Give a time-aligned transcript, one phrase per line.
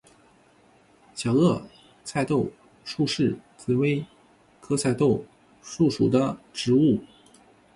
[1.13, 1.61] 小萼
[2.03, 2.49] 菜豆
[2.83, 4.03] 树是紫葳
[4.59, 5.23] 科菜豆
[5.61, 6.99] 树属的植物。